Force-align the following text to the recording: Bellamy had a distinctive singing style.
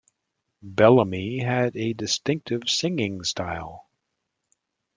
Bellamy 0.63 1.37
had 1.43 1.77
a 1.77 1.93
distinctive 1.93 2.63
singing 2.65 3.21
style. 3.23 3.87